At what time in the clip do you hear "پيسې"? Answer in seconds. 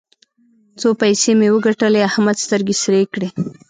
1.01-1.31